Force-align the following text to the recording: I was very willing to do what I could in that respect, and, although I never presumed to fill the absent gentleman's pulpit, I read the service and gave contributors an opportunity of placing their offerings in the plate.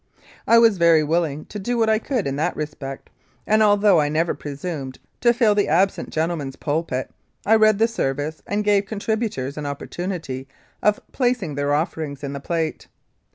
I 0.47 0.57
was 0.57 0.79
very 0.79 1.03
willing 1.03 1.45
to 1.45 1.59
do 1.59 1.77
what 1.77 1.87
I 1.87 1.99
could 1.99 2.25
in 2.25 2.35
that 2.37 2.55
respect, 2.55 3.11
and, 3.45 3.61
although 3.61 4.01
I 4.01 4.09
never 4.09 4.33
presumed 4.33 4.97
to 5.19 5.31
fill 5.31 5.53
the 5.53 5.67
absent 5.67 6.09
gentleman's 6.09 6.55
pulpit, 6.55 7.11
I 7.45 7.53
read 7.55 7.77
the 7.77 7.87
service 7.87 8.41
and 8.47 8.63
gave 8.63 8.87
contributors 8.87 9.57
an 9.57 9.67
opportunity 9.67 10.47
of 10.81 10.99
placing 11.11 11.53
their 11.53 11.71
offerings 11.71 12.23
in 12.23 12.33
the 12.33 12.39
plate. 12.39 12.87